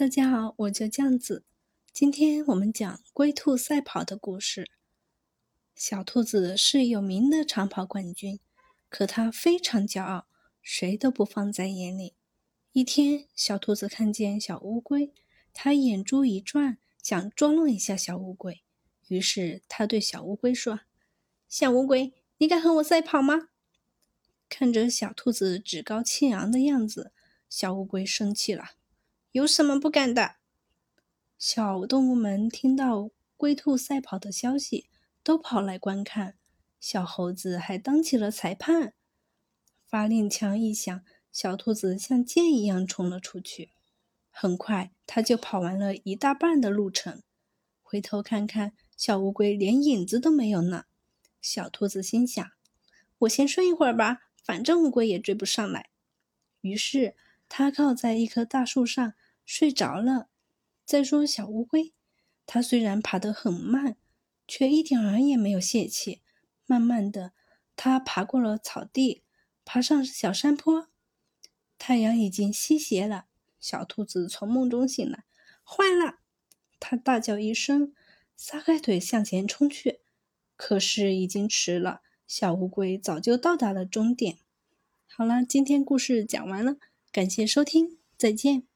[0.00, 1.44] 大家好，我叫酱子。
[1.92, 4.66] 今天我们讲龟兔赛跑的故事。
[5.74, 8.40] 小兔子是有名的长跑冠军，
[8.88, 10.26] 可它非常骄傲，
[10.62, 12.14] 谁都不放在眼里。
[12.72, 15.12] 一天，小兔子看见小乌龟，
[15.52, 18.62] 它眼珠一转，想捉弄一下小乌龟。
[19.08, 20.80] 于是，它对小乌龟说
[21.46, 23.50] ：“小乌龟，你敢和我赛跑吗？”
[24.48, 27.12] 看着小兔子趾高气扬的样子，
[27.50, 28.79] 小乌龟生气了。
[29.32, 30.38] 有什么不敢的？
[31.38, 34.88] 小动物们听到龟兔赛跑的消息，
[35.22, 36.34] 都跑来观看。
[36.80, 38.92] 小猴子还当起了裁判。
[39.86, 43.70] 发令枪一响，小兔子像箭一样冲了出去。
[44.32, 47.22] 很快，它就跑完了一大半的路程。
[47.82, 50.86] 回头看看，小乌龟连影子都没有呢。
[51.40, 52.44] 小兔子心想
[53.18, 55.90] ：“我先睡一会儿吧，反正乌龟也追不上来。”
[56.62, 57.14] 于是，
[57.48, 59.14] 它靠在一棵大树上。
[59.52, 60.28] 睡着了。
[60.84, 61.92] 再说小乌龟，
[62.46, 63.96] 它虽然爬得很慢，
[64.46, 66.22] 却一点儿也没有泄气。
[66.66, 67.32] 慢慢的，
[67.74, 69.24] 它爬过了草地，
[69.64, 70.86] 爬上小山坡。
[71.78, 73.26] 太阳已经西斜了。
[73.58, 75.24] 小兔子从梦中醒来，
[75.64, 76.20] 坏了！
[76.78, 77.92] 它大叫一声，
[78.36, 79.98] 撒开腿向前冲去。
[80.54, 84.38] 可是已经迟了，小乌龟早就到达了终点。
[85.08, 86.76] 好了，今天故事讲完了，
[87.10, 88.69] 感谢收听，再见。